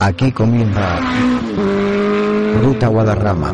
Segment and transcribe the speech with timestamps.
[0.00, 1.00] Aquí comienza
[2.62, 3.52] Ruta Guadarrama.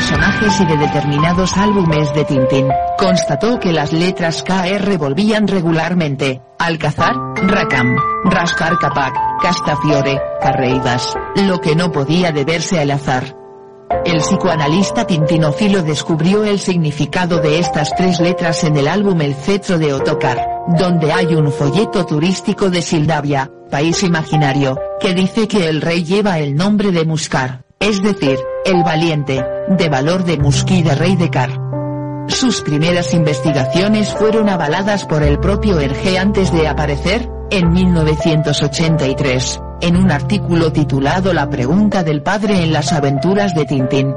[0.00, 7.14] Personajes y de determinados álbumes de Tintín, constató que las letras KR volvían regularmente, Alcazar,
[7.36, 9.12] Racam, Rascar Capac,
[9.42, 13.36] Castafiore, Carreidas, lo que no podía deberse al azar.
[14.06, 19.78] El psicoanalista tintinófilo descubrió el significado de estas tres letras en el álbum El cetro
[19.78, 20.48] de Otocar.
[20.78, 26.38] donde hay un folleto turístico de Sildavia, país imaginario, que dice que el rey lleva
[26.38, 31.30] el nombre de Muscar, es decir, el valiente, de valor de Musqui de rey de
[31.30, 31.50] Car.
[32.28, 39.96] Sus primeras investigaciones fueron avaladas por el propio Hergé antes de aparecer, en 1983, en
[39.96, 44.14] un artículo titulado La pregunta del padre en las aventuras de Tintín.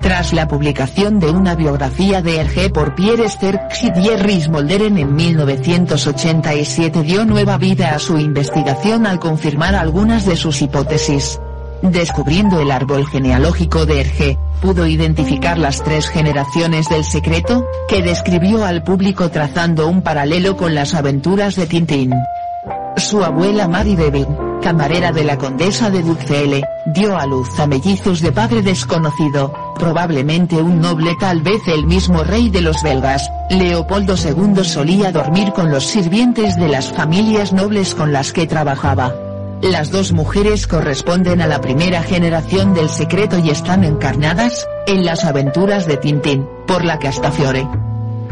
[0.00, 5.16] Tras la publicación de una biografía de Hergé por Pierre Sterckx y Thierry Smolderen en
[5.16, 11.40] 1987 dio nueva vida a su investigación al confirmar algunas de sus hipótesis.
[11.84, 18.64] Descubriendo el árbol genealógico de Hergé, pudo identificar las tres generaciones del secreto, que describió
[18.64, 22.14] al público trazando un paralelo con las aventuras de Tintín.
[22.96, 24.26] Su abuela Mary Devin,
[24.62, 30.56] camarera de la condesa de Duxelle, dio a luz a mellizos de padre desconocido, probablemente
[30.56, 35.70] un noble tal vez el mismo rey de los belgas, Leopoldo II solía dormir con
[35.70, 39.12] los sirvientes de las familias nobles con las que trabajaba.
[39.62, 45.24] Las dos mujeres corresponden a la primera generación del secreto y están encarnadas, en las
[45.24, 47.66] aventuras de Tintín, por la Castafiore.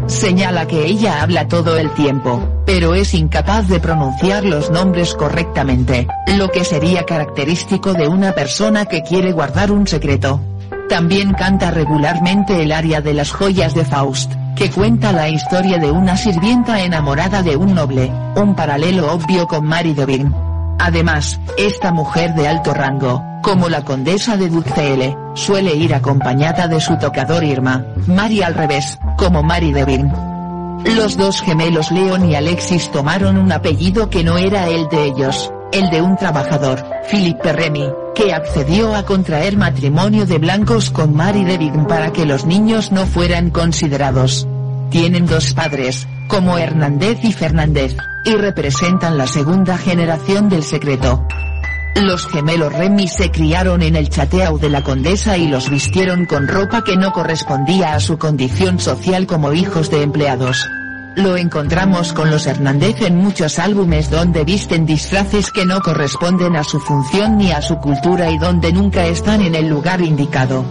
[0.06, 6.08] Señala que ella habla todo el tiempo, pero es incapaz de pronunciar los nombres correctamente,
[6.26, 10.40] lo que sería característico de una persona que quiere guardar un secreto.
[10.88, 15.90] También canta regularmente el aria de las joyas de Faust, que cuenta la historia de
[15.90, 20.51] una sirvienta enamorada de un noble, un paralelo obvio con Mary Devine.
[20.78, 26.80] Además, esta mujer de alto rango, como la condesa de Duxelle, suele ir acompañada de
[26.80, 30.12] su tocador Irma, Mary al revés, como Mary Devine.
[30.84, 35.52] Los dos gemelos Leon y Alexis tomaron un apellido que no era el de ellos,
[35.72, 41.44] el de un trabajador, Philippe Remy, que accedió a contraer matrimonio de blancos con Mary
[41.44, 44.46] Devine para que los niños no fueran considerados.
[44.90, 47.94] Tienen dos padres, como Hernández y Fernández,
[48.24, 51.26] y representan la segunda generación del secreto.
[51.94, 56.48] Los gemelos Remy se criaron en el chateau de la condesa y los vistieron con
[56.48, 60.66] ropa que no correspondía a su condición social como hijos de empleados.
[61.16, 66.64] Lo encontramos con los Hernández en muchos álbumes donde visten disfraces que no corresponden a
[66.64, 70.64] su función ni a su cultura y donde nunca están en el lugar indicado.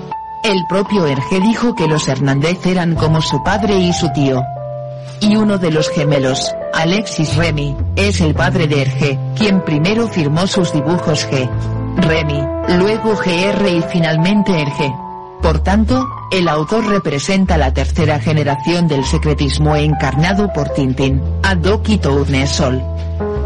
[0.44, 4.44] El propio Hergé dijo que los Hernández eran como su padre y su tío.
[5.22, 10.48] Y uno de los gemelos, Alexis Remy, es el padre de Hergé, quien primero firmó
[10.48, 11.48] sus dibujos G.
[11.98, 12.42] Remy,
[12.80, 14.92] luego GR y finalmente Hergé.
[15.42, 22.91] Por tanto, el autor representa la tercera generación del secretismo encarnado por Tintín, Adoki Tournesol.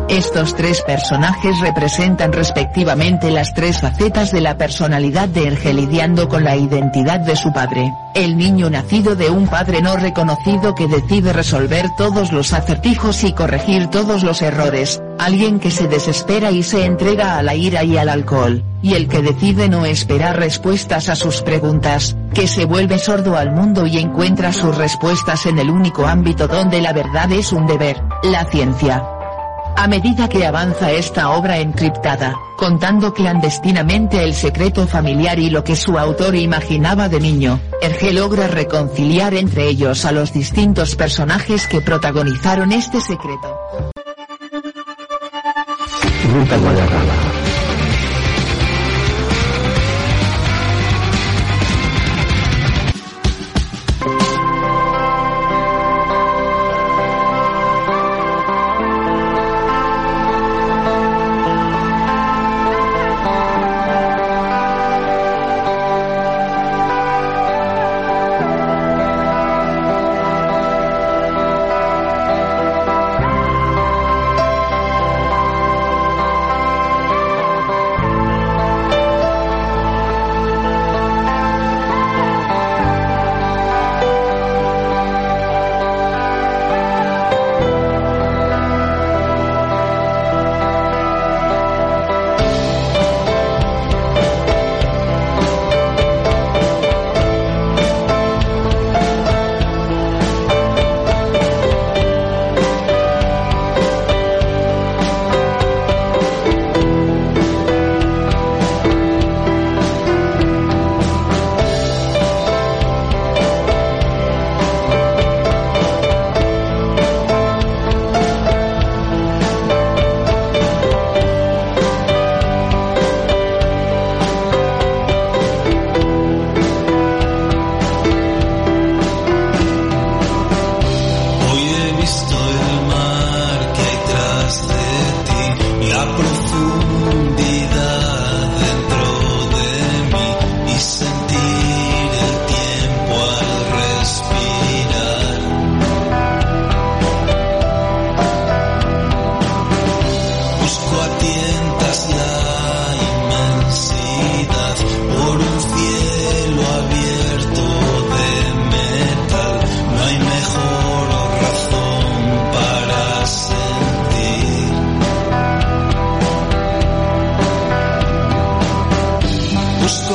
[0.07, 6.43] Estos tres personajes representan respectivamente las tres facetas de la personalidad de Hergé lidiando con
[6.43, 11.33] la identidad de su padre, el niño nacido de un padre no reconocido que decide
[11.33, 16.85] resolver todos los acertijos y corregir todos los errores, alguien que se desespera y se
[16.85, 21.15] entrega a la ira y al alcohol, y el que decide no esperar respuestas a
[21.15, 26.05] sus preguntas, que se vuelve sordo al mundo y encuentra sus respuestas en el único
[26.05, 29.14] ámbito donde la verdad es un deber, la ciencia.
[29.77, 35.75] A medida que avanza esta obra encriptada, contando clandestinamente el secreto familiar y lo que
[35.75, 41.81] su autor imaginaba de niño, Hergé logra reconciliar entre ellos a los distintos personajes que
[41.81, 43.59] protagonizaron este secreto.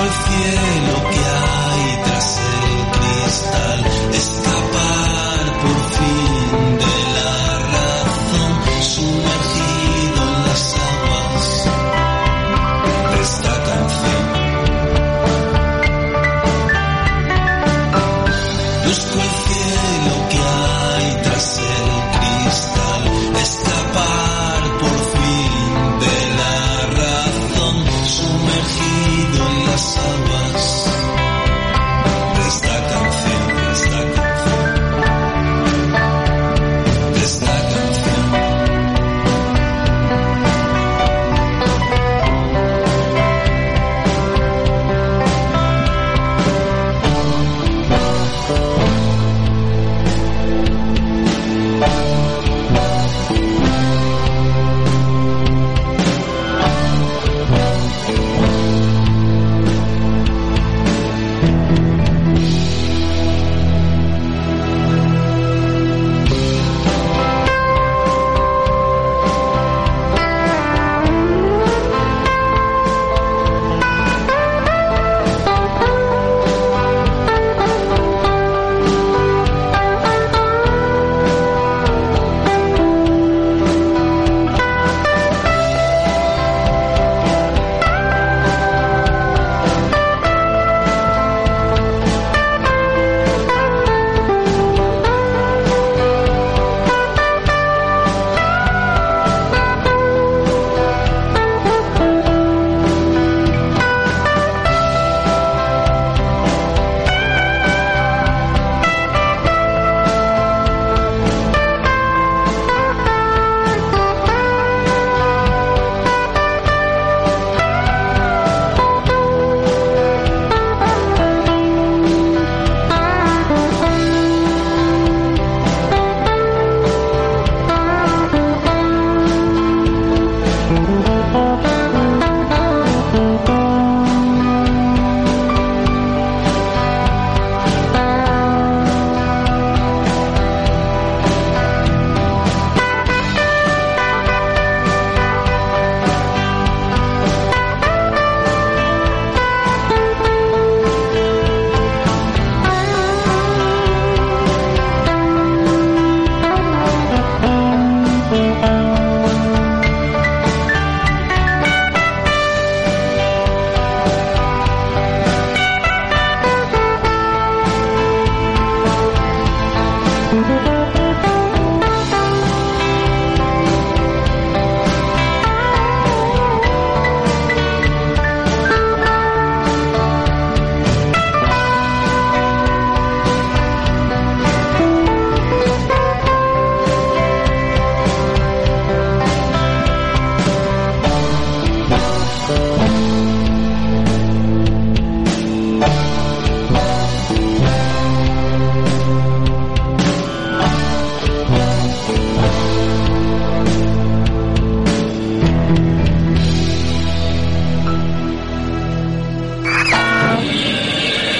[0.00, 0.99] al cielo.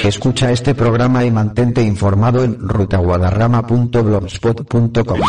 [0.04, 5.20] Escucha este programa y mantente informado en rutaguadarrama.blogspot.com.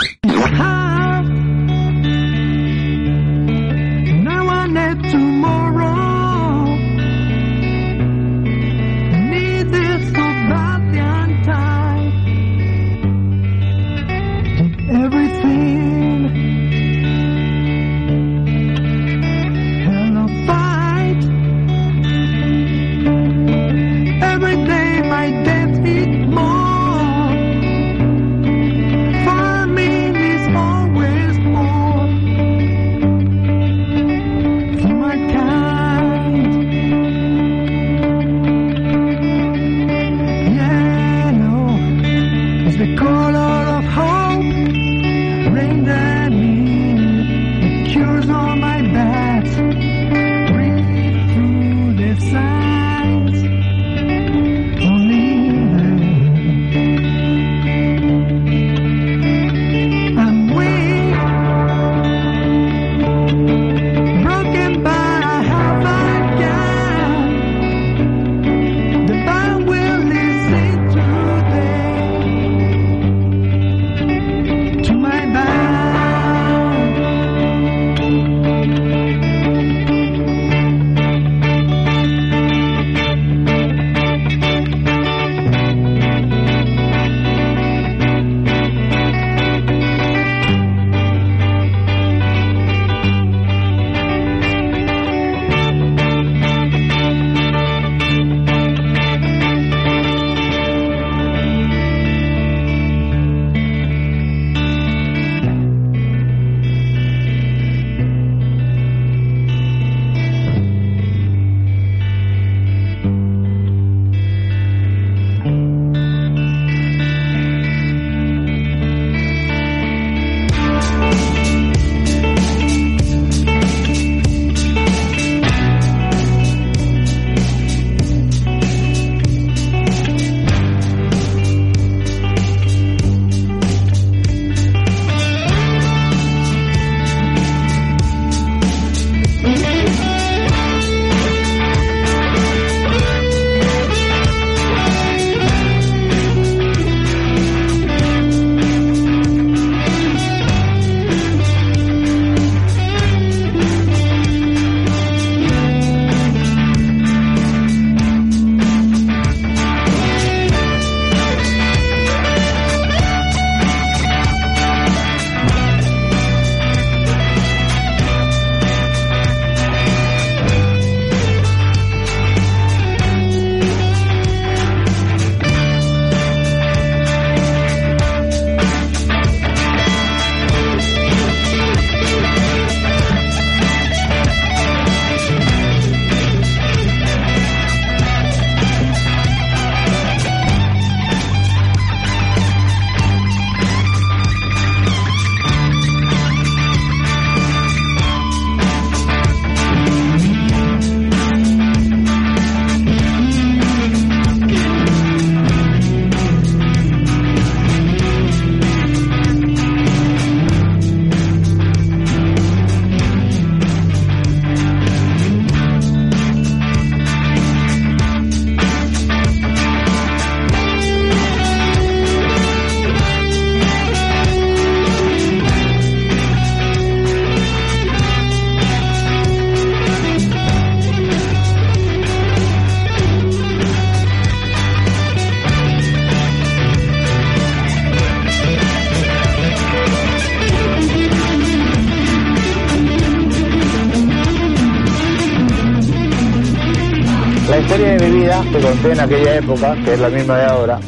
[248.90, 250.80] en aquella época, que es la misma de ahora,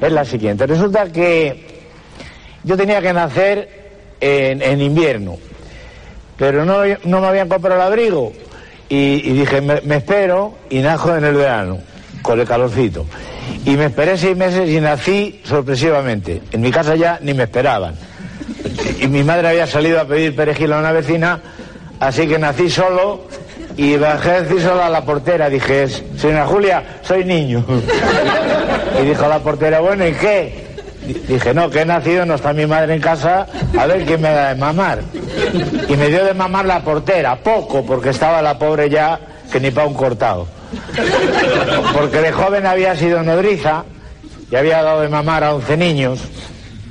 [0.00, 0.66] es la siguiente.
[0.66, 1.82] Resulta que
[2.62, 5.38] yo tenía que nacer en, en invierno,
[6.36, 8.32] pero no, no me habían comprado el abrigo.
[8.88, 11.78] Y, y dije, me, me espero y najo en el verano,
[12.22, 13.06] con el calorcito.
[13.64, 16.42] Y me esperé seis meses y nací sorpresivamente.
[16.52, 17.94] En mi casa ya ni me esperaban.
[19.00, 21.40] Y mi madre había salido a pedir perejil a una vecina,
[21.98, 23.26] así que nací solo
[23.76, 25.48] y bajé a decir solo a la portera.
[25.48, 27.64] Dije, señora Julia, soy niño.
[29.02, 30.64] Y dijo la portera, bueno, ¿y qué?
[31.06, 33.46] Di- Dije, no, que he nacido, no está mi madre en casa,
[33.78, 35.00] a ver quién me da de mamar.
[35.88, 39.18] Y me dio de mamar la portera, poco, porque estaba la pobre ya
[39.52, 40.46] que ni para un cortado.
[41.92, 43.84] Porque de joven había sido nodriza
[44.50, 46.20] y había dado de mamar a 11 niños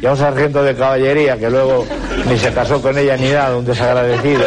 [0.02, 1.86] y a un sargento de caballería que luego
[2.30, 4.44] ni se casó con ella ni nada, un desagradecido.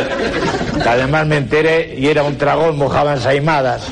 [0.85, 3.87] Además me enteré y era un tragón, mojaba ensaimadas.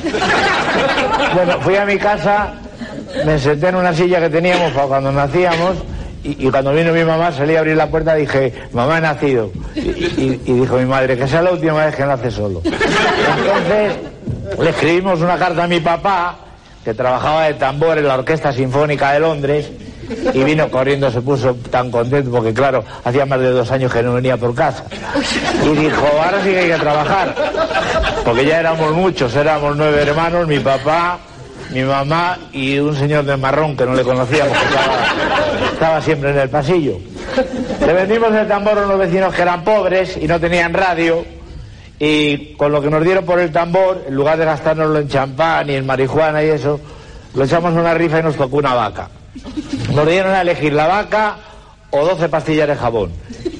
[1.33, 2.53] Bueno, fui a mi casa,
[3.25, 5.77] me senté en una silla que teníamos para cuando nacíamos
[6.23, 9.51] y, y cuando vino mi mamá salí a abrir la puerta dije, mamá he nacido.
[9.75, 12.61] Y, y- y dijo mi madre, que sea la última vez que nace solo.
[12.65, 13.93] Entonces
[14.59, 16.35] le escribimos una carta a mi papá,
[16.83, 19.69] que trabajaba de tambor en la Orquesta Sinfónica de Londres,
[20.33, 24.03] y vino corriendo, se puso tan contento porque claro, hacía más de dos años que
[24.03, 24.83] no venía por casa.
[25.63, 27.35] Y dijo, ahora sí que hay que trabajar.
[28.23, 31.19] Porque ya éramos muchos, éramos nueve hermanos, mi papá,
[31.71, 36.39] mi mamá y un señor de marrón que no le conocíamos, que estaba, siempre en
[36.39, 36.97] el pasillo.
[37.85, 41.25] Le vendimos el tambor a unos vecinos que eran pobres y no tenían radio.
[41.97, 45.69] Y con lo que nos dieron por el tambor, en lugar de gastárnoslo en champán
[45.69, 46.79] y en marihuana y eso,
[47.33, 49.09] lo echamos a una rifa y nos tocó una vaca.
[49.95, 51.37] Nos dieron a elegir la vaca
[51.89, 53.13] o 12 pastillas de jabón.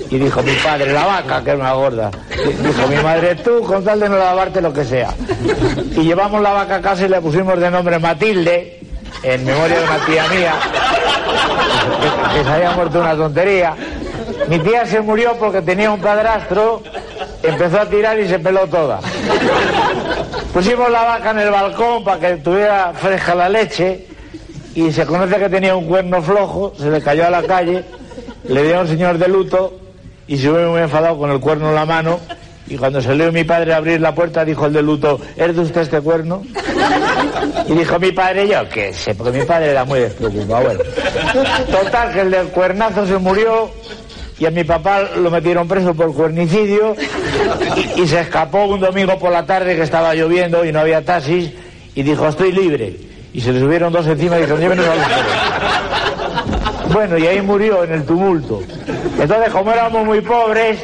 [0.09, 2.11] Y dijo mi padre, la vaca, que es más gorda.
[2.29, 5.13] Dijo mi madre, tú con tal de no lavarte lo que sea.
[5.95, 8.81] Y llevamos la vaca a casa y le pusimos de nombre Matilde,
[9.23, 10.53] en memoria de una tía mía,
[12.33, 13.73] que se había muerto una tontería.
[14.49, 16.83] Mi tía se murió porque tenía un padrastro,
[17.43, 18.99] empezó a tirar y se peló toda.
[20.53, 24.14] Pusimos la vaca en el balcón para que tuviera fresca la leche
[24.75, 27.83] y se conoce que tenía un cuerno flojo, se le cayó a la calle,
[28.47, 29.79] le dio a un señor de luto
[30.27, 32.19] y se ve muy enfadado con el cuerno en la mano
[32.67, 35.61] y cuando salió mi padre a abrir la puerta dijo el de luto, ¿es de
[35.61, 36.43] usted este cuerno?
[37.67, 40.65] Y dijo mi padre, yo qué sé, porque mi padre era muy despreocupado.
[40.65, 40.79] Bueno,
[41.71, 43.69] total, que el del cuernazo se murió
[44.39, 46.95] y a mi papá lo metieron preso por cuernicidio
[47.95, 51.51] y se escapó un domingo por la tarde que estaba lloviendo y no había taxis
[51.93, 53.14] y dijo, estoy libre.
[53.35, 55.23] Y se le subieron dos encima y dijeron, llévenos al hospital".
[56.93, 58.61] Bueno, y ahí murió en el tumulto.
[59.19, 60.79] Entonces, como éramos muy pobres,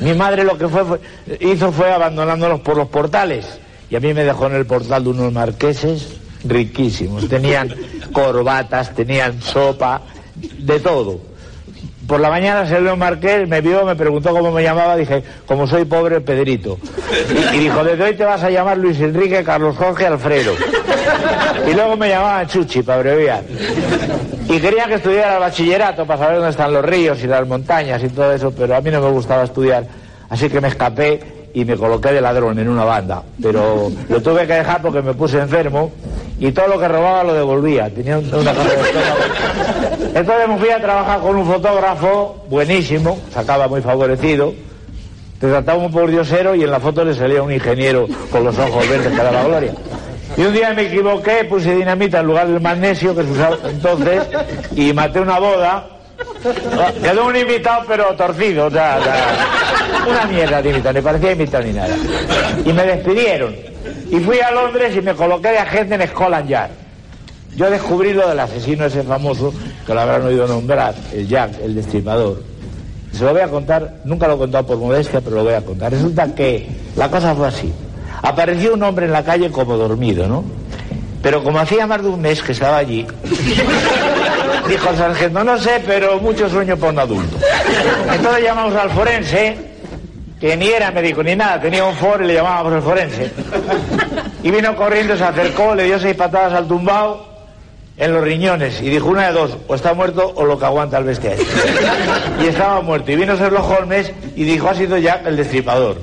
[0.00, 1.00] mi madre lo que fue,
[1.40, 3.58] hizo fue abandonándolos por los portales.
[3.90, 7.28] Y a mí me dejó en el portal de unos marqueses riquísimos.
[7.28, 7.74] Tenían
[8.12, 10.02] corbatas, tenían sopa,
[10.36, 11.29] de todo.
[12.10, 15.84] Por la mañana salió marqués, me vio, me preguntó cómo me llamaba, dije, como soy
[15.84, 16.76] pobre, Pedrito.
[17.54, 20.54] Y, dijo, desde hoy te vas a llamar Luis Enrique, Carlos Jorge, Alfredo.
[21.70, 23.44] Y luego me llamaban Chuchi, para abreviar.
[24.48, 28.02] Y quería que estudiara el bachillerato para saber dónde están los ríos y las montañas
[28.02, 29.84] y todo eso, pero a mí no me gustaba estudiar,
[30.28, 33.22] así que me escapé y me coloqué de ladrón en una banda.
[33.42, 35.92] Pero lo tuve que dejar porque me puse enfermo
[36.38, 37.90] y todo lo que robaba lo devolvía.
[37.90, 38.60] Tenía un- una de.
[40.14, 44.52] Entonces me fui a trabajar con un fotógrafo buenísimo, sacaba muy favorecido.
[45.40, 48.58] Te trataba un por diosero y en la foto le salía un ingeniero con los
[48.58, 49.72] ojos verdes que daba gloria.
[50.36, 54.22] Y un día me equivoqué, puse dinamita en lugar del magnesio que se usaba entonces
[54.76, 55.86] y maté una boda.
[57.02, 58.98] Quedó un invitado pero torcido, o sea,
[60.08, 61.94] una mierda de invitado, ni parecía invitado ni nada.
[62.64, 63.54] Y me despidieron.
[64.10, 66.70] Y fui a Londres y me coloqué de agente en Scotland Yard.
[67.56, 69.52] Yo descubrí lo del asesino ese famoso,
[69.86, 72.42] que lo habrán oído nombrar, el Jack, el destripador.
[73.12, 75.62] Se lo voy a contar, nunca lo he contado por modestia, pero lo voy a
[75.62, 75.90] contar.
[75.90, 77.72] Resulta que la cosa fue así.
[78.22, 80.44] Apareció un hombre en la calle como dormido, ¿no?
[81.22, 83.06] Pero como hacía más de un mes que estaba allí,
[84.70, 87.36] dijo el sargento, no sé, pero mucho sueño por un adulto.
[88.12, 89.56] Entonces llamamos al forense,
[90.40, 93.30] que ni era médico ni nada, tenía un for y le llamábamos el forense.
[94.42, 97.28] Y vino corriendo, se acercó, le dio seis patadas al tumbao
[97.96, 100.96] en los riñones y dijo una de dos, o está muerto o lo que aguanta
[100.98, 101.44] el bestia este".
[102.42, 103.10] Y estaba muerto.
[103.12, 105.98] Y vino Sherlock Holmes y dijo, ha sido Jack el destripador.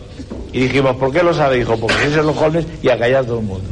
[0.51, 1.57] Y dijimos, ¿por qué lo sabe?
[1.57, 3.67] Dijo, porque es Sherlock Holmes y a callar todo el mundo.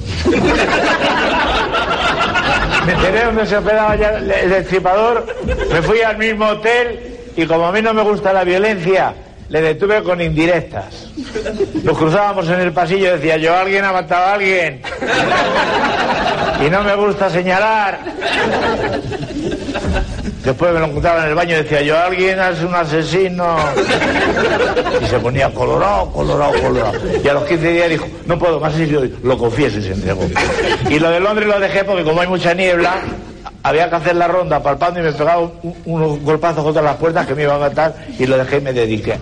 [2.85, 5.25] Me enteré donde se operaba ya el destripador,
[5.71, 9.13] me fui al mismo hotel y como a mí no me gusta la violencia,
[9.49, 11.09] le detuve con indirectas.
[11.83, 14.81] Nos cruzábamos en el pasillo decía yo, alguien ha matado a alguien.
[16.65, 17.99] Y no me gusta señalar.
[20.43, 23.55] Después me lo encontraba en el baño y decía yo, alguien es un asesino.
[25.01, 26.93] Y se ponía colorado, colorado, colorado.
[27.23, 29.93] Y a los 15 días dijo, no puedo más, y yo lo confieso y se
[29.93, 30.27] entregó.
[30.89, 33.01] Y lo de Londres lo dejé porque como hay mucha niebla,
[33.63, 37.25] había que hacer la ronda palpando y me pegaba un- unos golpazos contra las puertas
[37.25, 39.17] que me iban a matar y lo dejé y me dediqué.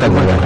[0.00, 0.39] Ruta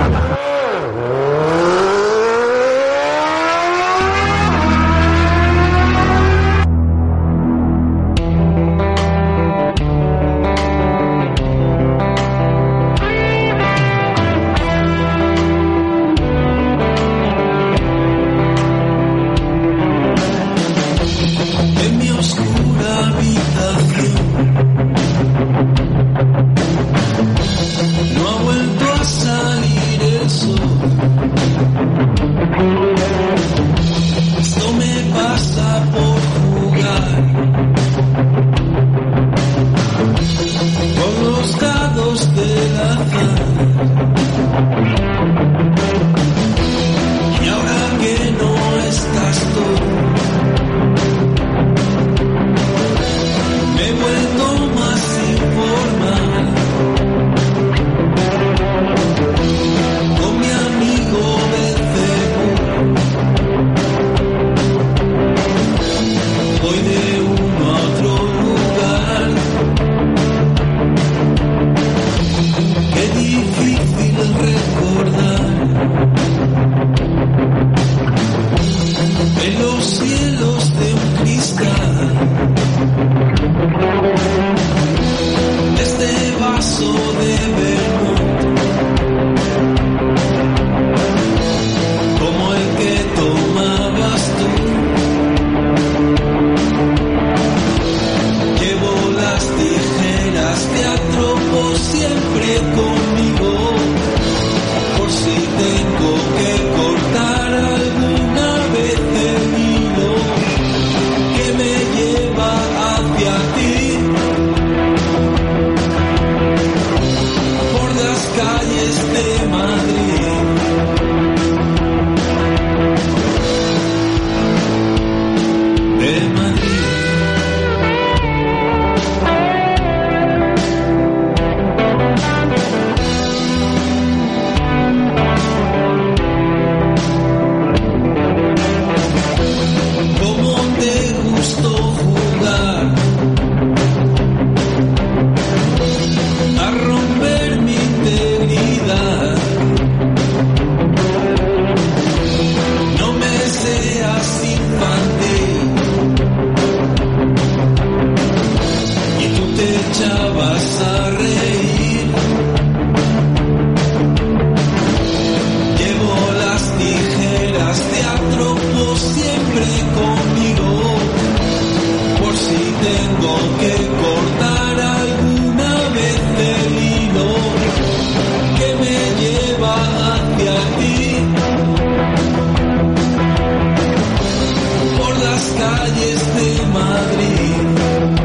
[185.65, 188.24] calles de Madrid.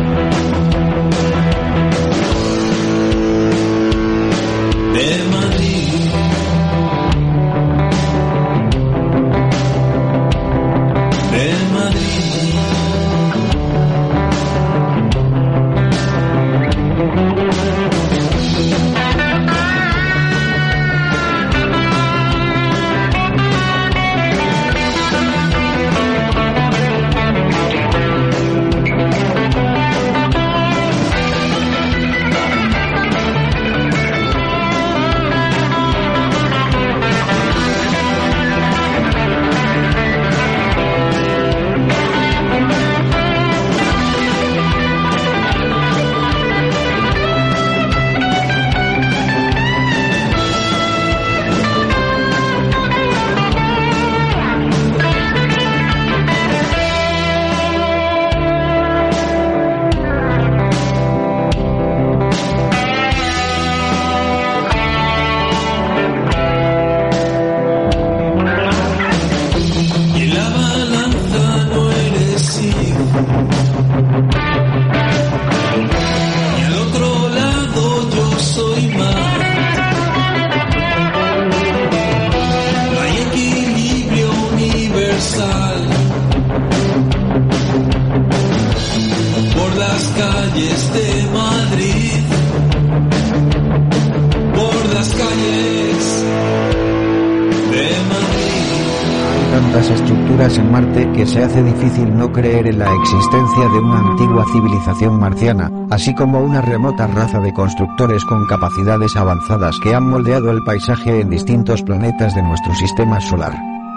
[100.20, 104.46] Estructuras en Marte que se hace difícil no creer en la existencia de una antigua
[104.52, 110.52] civilización marciana, así como una remota raza de constructores con capacidades avanzadas que han moldeado
[110.52, 113.54] el paisaje en distintos planetas de nuestro sistema solar.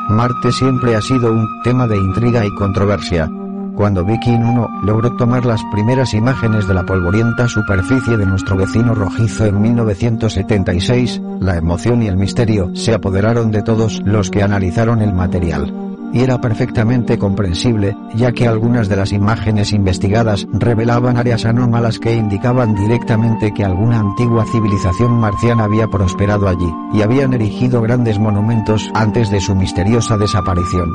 [0.08, 3.28] Marte siempre ha sido un tema de intriga y controversia.
[3.74, 8.94] Cuando Viking 1 logró tomar las primeras imágenes de la polvorienta superficie de nuestro vecino
[8.94, 15.00] rojizo en 1976, la emoción y el misterio se apoderaron de todos los que analizaron
[15.00, 15.81] el material.
[16.12, 22.14] Y era perfectamente comprensible, ya que algunas de las imágenes investigadas revelaban áreas anómalas que
[22.14, 28.90] indicaban directamente que alguna antigua civilización marciana había prosperado allí, y habían erigido grandes monumentos
[28.94, 30.90] antes de su misteriosa desaparición.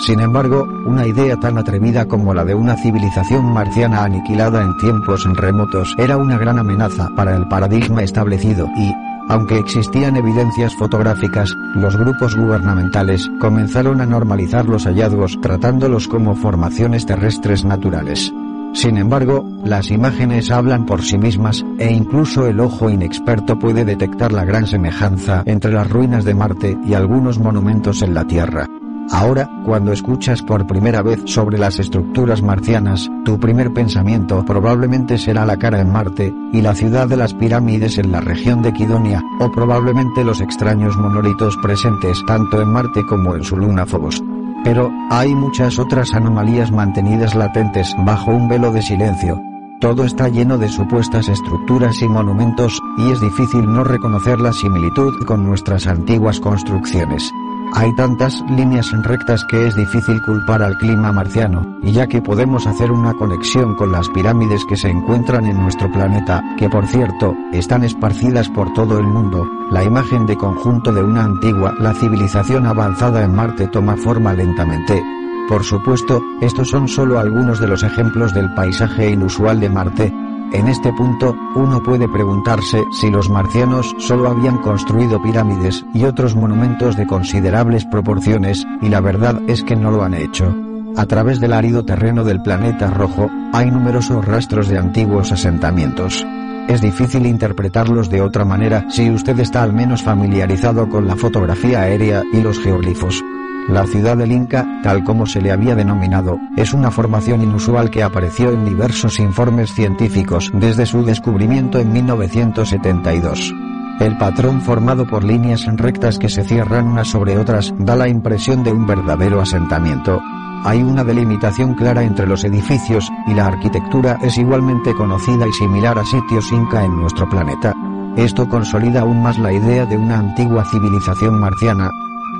[0.00, 5.24] Sin embargo, una idea tan atrevida como la de una civilización marciana aniquilada en tiempos
[5.36, 8.94] remotos era una gran amenaza para el paradigma establecido y,
[9.30, 17.06] aunque existían evidencias fotográficas, los grupos gubernamentales comenzaron a normalizar los hallazgos tratándolos como formaciones
[17.06, 18.32] terrestres naturales.
[18.72, 24.32] Sin embargo, las imágenes hablan por sí mismas, e incluso el ojo inexperto puede detectar
[24.32, 28.66] la gran semejanza entre las ruinas de Marte y algunos monumentos en la Tierra.
[29.12, 35.44] Ahora, cuando escuchas por primera vez sobre las estructuras marcianas, tu primer pensamiento probablemente será
[35.44, 39.20] la cara en Marte, y la ciudad de las pirámides en la región de Kidonia,
[39.40, 44.22] o probablemente los extraños monolitos presentes tanto en Marte como en su luna Phobos.
[44.62, 49.40] Pero, hay muchas otras anomalías mantenidas latentes bajo un velo de silencio.
[49.80, 55.24] Todo está lleno de supuestas estructuras y monumentos, y es difícil no reconocer la similitud
[55.26, 57.32] con nuestras antiguas construcciones.
[57.72, 62.66] Hay tantas líneas rectas que es difícil culpar al clima marciano, y ya que podemos
[62.66, 67.34] hacer una conexión con las pirámides que se encuentran en nuestro planeta, que por cierto,
[67.52, 72.66] están esparcidas por todo el mundo, la imagen de conjunto de una antigua, la civilización
[72.66, 75.02] avanzada en Marte toma forma lentamente.
[75.48, 80.14] Por supuesto, estos son solo algunos de los ejemplos del paisaje inusual de Marte,
[80.52, 86.34] en este punto, uno puede preguntarse si los marcianos solo habían construido pirámides y otros
[86.34, 90.54] monumentos de considerables proporciones, y la verdad es que no lo han hecho.
[90.96, 96.26] A través del árido terreno del planeta rojo, hay numerosos rastros de antiguos asentamientos.
[96.68, 101.82] Es difícil interpretarlos de otra manera si usted está al menos familiarizado con la fotografía
[101.82, 103.22] aérea y los geoglifos.
[103.68, 108.02] La ciudad del Inca, tal como se le había denominado, es una formación inusual que
[108.02, 113.54] apareció en diversos informes científicos desde su descubrimiento en 1972.
[114.00, 118.64] El patrón formado por líneas rectas que se cierran unas sobre otras da la impresión
[118.64, 120.20] de un verdadero asentamiento.
[120.64, 125.98] Hay una delimitación clara entre los edificios, y la arquitectura es igualmente conocida y similar
[125.98, 127.74] a sitios inca en nuestro planeta.
[128.16, 131.90] Esto consolida aún más la idea de una antigua civilización marciana,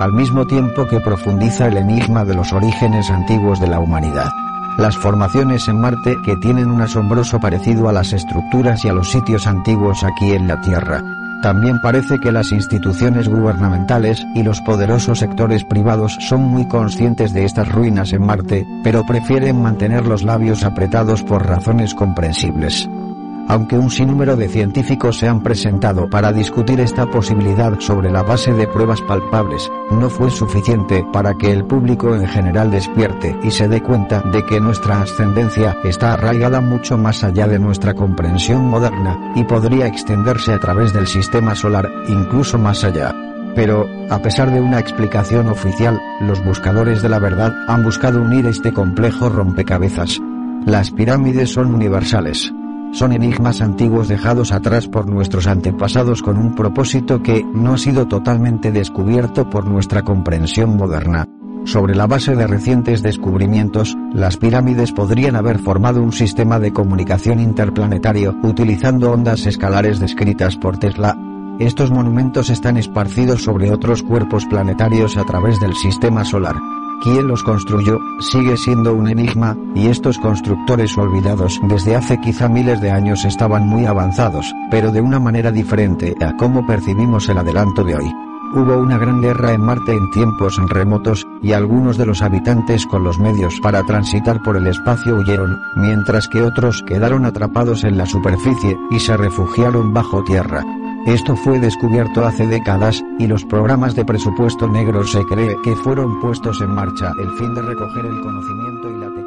[0.01, 4.31] al mismo tiempo que profundiza el enigma de los orígenes antiguos de la humanidad.
[4.79, 9.11] Las formaciones en Marte que tienen un asombroso parecido a las estructuras y a los
[9.11, 11.03] sitios antiguos aquí en la Tierra.
[11.43, 17.45] También parece que las instituciones gubernamentales y los poderosos sectores privados son muy conscientes de
[17.45, 22.89] estas ruinas en Marte, pero prefieren mantener los labios apretados por razones comprensibles.
[23.51, 28.53] Aunque un sinnúmero de científicos se han presentado para discutir esta posibilidad sobre la base
[28.53, 33.67] de pruebas palpables, no fue suficiente para que el público en general despierte y se
[33.67, 39.33] dé cuenta de que nuestra ascendencia está arraigada mucho más allá de nuestra comprensión moderna,
[39.35, 43.13] y podría extenderse a través del sistema solar, incluso más allá.
[43.57, 48.47] Pero, a pesar de una explicación oficial, los buscadores de la verdad han buscado unir
[48.47, 50.21] este complejo rompecabezas.
[50.67, 52.53] Las pirámides son universales,
[52.93, 58.09] son enigmas antiguos dejados atrás por nuestros antepasados con un propósito que no ha sido
[58.09, 61.27] totalmente descubierto por nuestra comprensión moderna.
[61.65, 67.39] Sobre la base de recientes descubrimientos, las pirámides podrían haber formado un sistema de comunicación
[67.39, 71.17] interplanetario utilizando ondas escalares descritas por Tesla.
[71.59, 76.57] Estos monumentos están esparcidos sobre otros cuerpos planetarios a través del sistema solar.
[77.03, 82.81] Quién los construyó sigue siendo un enigma, y estos constructores olvidados desde hace quizá miles
[82.83, 87.85] de años estaban muy avanzados, pero de una manera diferente a cómo percibimos el adelanto
[87.85, 88.13] de hoy.
[88.53, 93.03] Hubo una gran guerra en Marte en tiempos remotos, y algunos de los habitantes con
[93.03, 98.05] los medios para transitar por el espacio huyeron, mientras que otros quedaron atrapados en la
[98.05, 100.65] superficie y se refugiaron bajo tierra.
[101.07, 106.21] Esto fue descubierto hace décadas, y los programas de presupuesto negro se cree que fueron
[106.21, 107.13] puestos en marcha.
[107.19, 109.20] El fin de recoger el conocimiento y la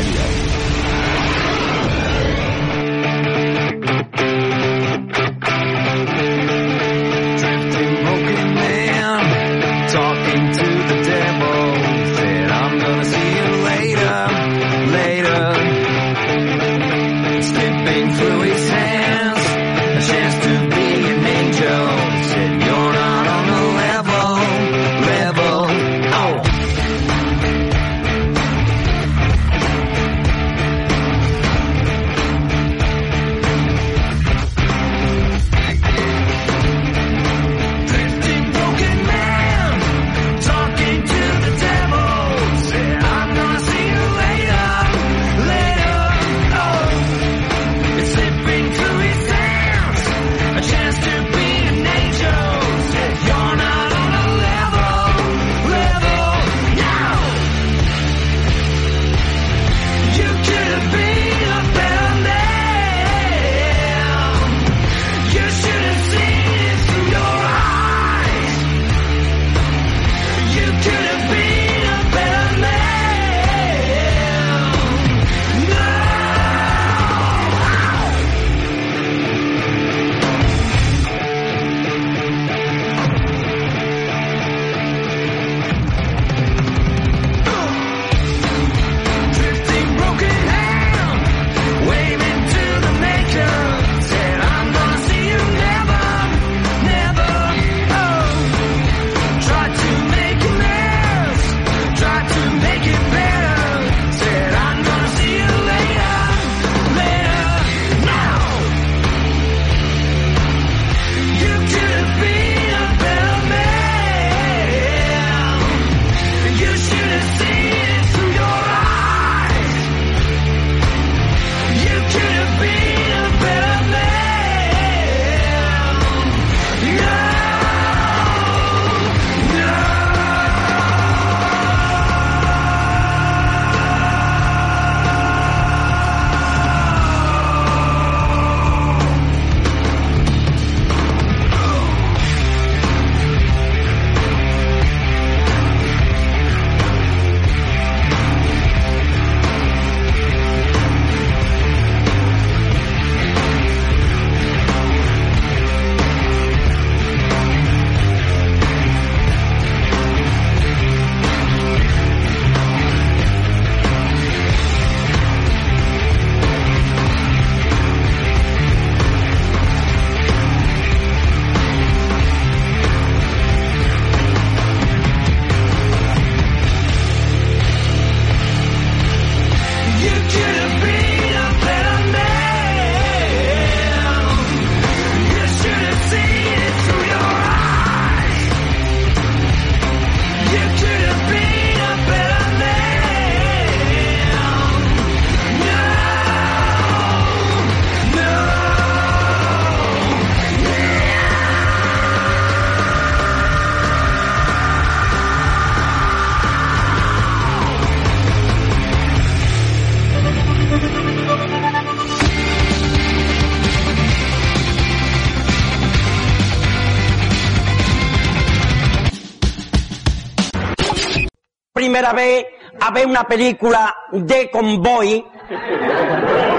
[221.85, 222.47] Primera vez
[222.81, 225.23] a ver una película de convoy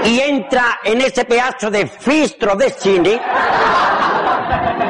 [0.04, 3.20] y entra en ese pedazo de filtro de cine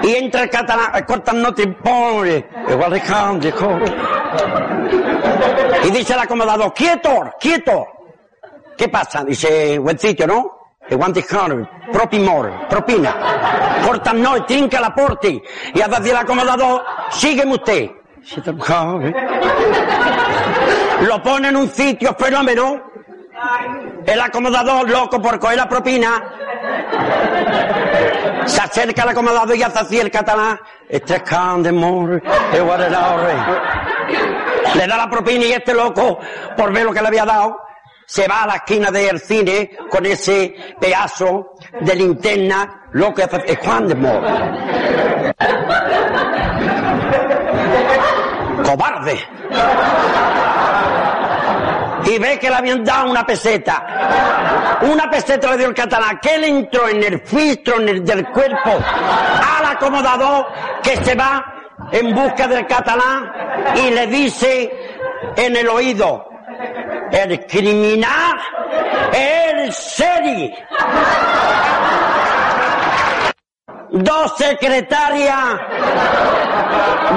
[0.02, 3.54] y entra el catalán, cortan no te igual de
[5.84, 7.86] y dice el acomodador, quieto, quieto.
[8.76, 9.24] ¿Qué pasa?
[9.24, 10.56] Dice, buen sitio, ¿no?
[10.88, 13.14] E quanti cani, propri mor, propina.
[13.84, 15.42] Porta a noi, trinca la porti.
[15.74, 17.90] Y a decir al acomodador, sígueme usted.
[21.02, 22.82] Lo pone en un sitio fenómeno.
[24.06, 26.22] El acomodador, loco por coger la propina,
[28.46, 30.58] se acerca al acomodador y hace así el catalán.
[30.88, 31.72] Este can de.
[34.74, 36.18] Le da la propina y este loco,
[36.56, 37.58] por ver lo que le había dado,
[38.06, 43.42] se va a la esquina del cine con ese pedazo de linterna, lo que hace
[43.46, 44.22] es Juan de Mor.
[48.64, 49.20] Cobarde.
[52.06, 54.78] Y ve que le habían dado una peseta.
[54.82, 58.26] Una peseta le dio el catalán, que él entró en el filtro en el del
[58.28, 60.46] cuerpo al acomodador
[60.82, 61.44] que se va
[61.92, 63.32] en busca del catalán
[63.76, 64.72] y le dice
[65.36, 66.28] en el oído,
[67.10, 68.36] el criminal,
[69.12, 70.54] el seri.
[73.90, 75.38] Dos secretarias,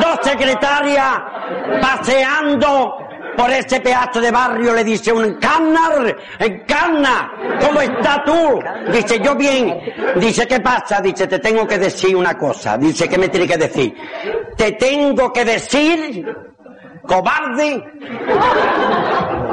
[0.01, 1.21] dos secretarias
[1.81, 3.08] paseando
[3.39, 7.31] por ese pedazo de barrio le dice un cannar, encarna,
[7.61, 8.59] ¿cómo estás tú?
[8.91, 9.79] Dice, yo bien.
[10.17, 10.99] Dice, ¿qué pasa?
[10.99, 12.77] Dice, te tengo que decir una cosa.
[12.77, 13.95] Dice, ¿qué me tiene que decir?
[14.57, 16.27] Te tengo que decir,
[17.03, 17.81] cobarde,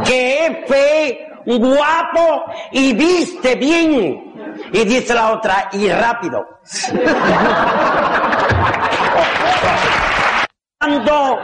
[0.04, 4.34] que es fe, guapo y viste bien.
[4.72, 6.44] Y dice la otra, y rápido.
[10.80, 11.38] Cuando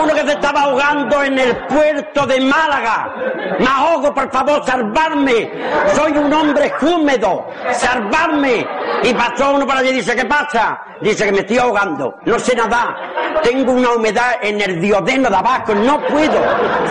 [0.00, 3.14] uno que se estaba ahogando en el puerto de Málaga.
[3.58, 5.50] Me ahogo, por favor, salvarme.
[5.94, 8.66] Soy un hombre húmedo, salvarme.
[9.02, 10.80] Y pasó uno por allí y dice, ¿qué pasa?
[11.00, 12.94] Dice que me estoy ahogando, no sé nadar.
[13.42, 16.40] Tengo una humedad en el diodeno de abajo, no puedo.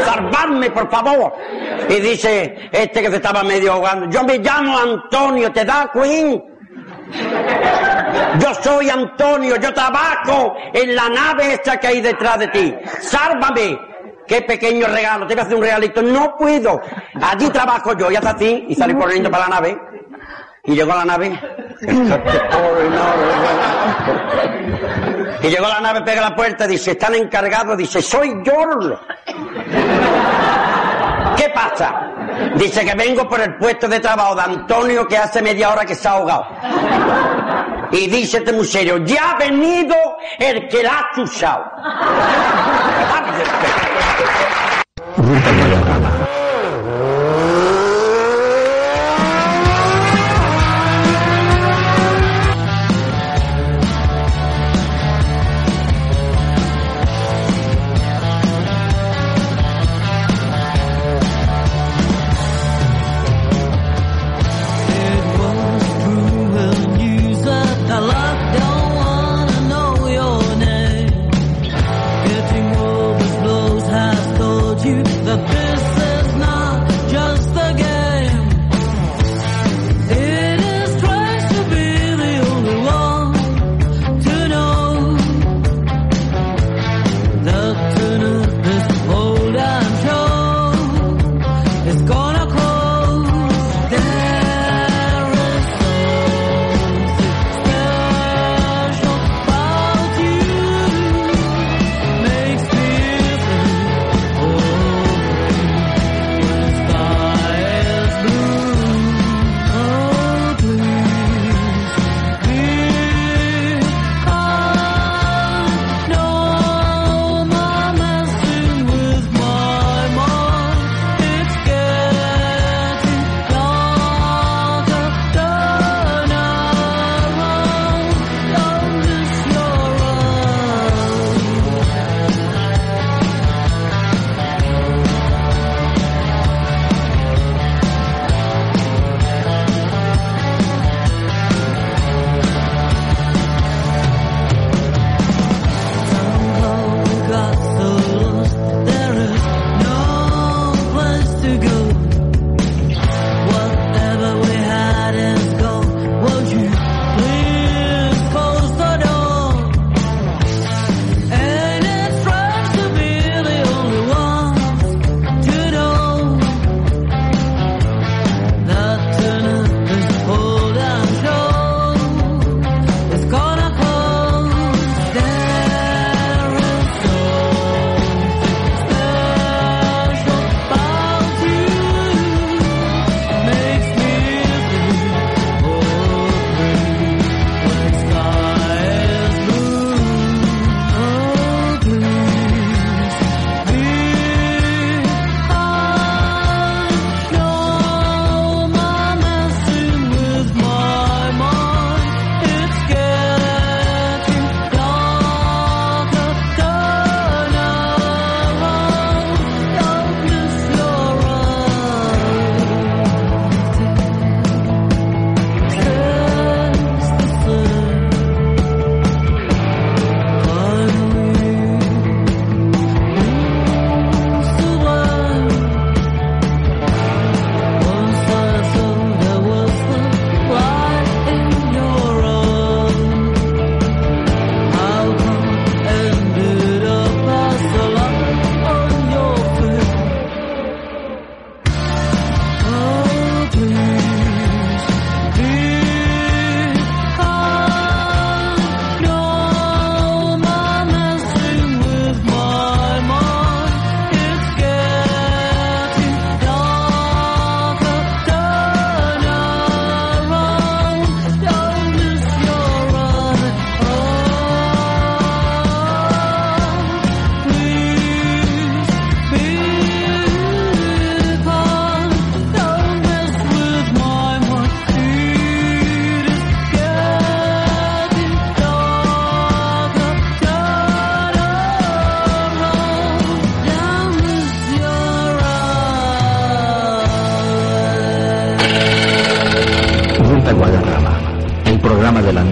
[0.04, 1.34] Salvarme, por favor.
[1.89, 6.51] Y dice este que se estaba medio ahogando, yo me llamo Antonio, ¿te da cuenta?
[8.39, 12.76] Yo soy Antonio, yo trabajo en la nave esta que hay detrás de ti.
[13.01, 13.80] Sálvame.
[14.28, 16.01] Qué pequeño regalo, te voy a hacer un regalito.
[16.01, 16.82] No puedo.
[17.22, 19.78] Allí trabajo yo, y hace así, y salí corriendo para la nave.
[20.64, 21.39] Y llegó a la nave.
[25.41, 28.53] Y llegó a la nave, pega la puerta, dice, están encargados, dice, soy yo.
[31.41, 31.91] ¿Qué pasa?
[32.55, 35.95] Dice que vengo por el puesto de trabajo de Antonio que hace media hora que
[35.95, 36.45] se ha ahogado.
[37.91, 39.95] Y dice este muy ya ha venido
[40.37, 41.63] el que la ha chusado.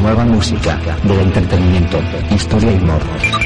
[0.10, 1.99] nueva música, del entretenimiento,
[2.32, 3.38] historia y humor.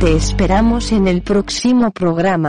[0.00, 2.48] Te esperamos en el próximo programa.